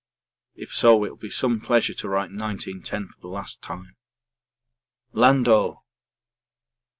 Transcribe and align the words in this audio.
If 0.55 0.73
so, 0.73 1.05
it 1.05 1.09
will 1.09 1.15
be 1.15 1.29
some 1.29 1.61
pleasure 1.61 1.93
to 1.93 2.09
write 2.09 2.31
1910 2.31 3.09
for 3.09 3.21
the 3.21 3.27
last 3.27 3.61
time. 3.61 3.97
Land 5.13 5.47
oh! 5.47 5.83